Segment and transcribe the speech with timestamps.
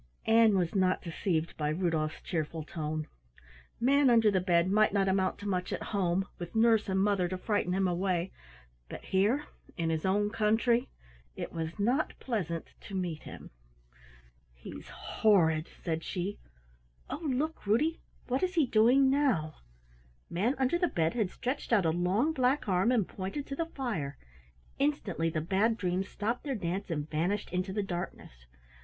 [0.25, 3.07] Ann was not deceived by Rudolf's cheerful tone.
[3.79, 7.87] Manunderthebed might not amount to much at home with nurse and mother to frighten him
[7.87, 8.31] away,
[8.89, 9.45] but here
[9.77, 10.89] in his own country
[11.35, 13.51] it was not pleasant to meet him.
[14.55, 16.39] "He's horrid," said she.
[17.07, 19.53] "Oh, look, Ruddy, what is he doing now?"
[20.31, 24.17] Manunderthebed had stretched out a long black arm and pointed to the fire.
[24.79, 28.47] Instantly the Bad Dreams stopped their dance and vanished into the darkness.